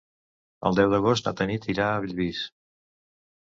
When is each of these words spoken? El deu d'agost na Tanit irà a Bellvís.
El 0.69 0.79
deu 0.79 0.89
d'agost 0.93 1.29
na 1.29 1.33
Tanit 1.41 1.67
irà 1.75 1.91
a 1.91 2.01
Bellvís. 2.07 2.41